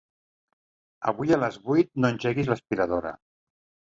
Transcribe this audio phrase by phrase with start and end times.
[1.11, 3.15] Avui a les vuit no engeguis l'aspiradora.